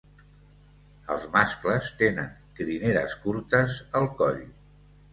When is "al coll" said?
4.03-4.47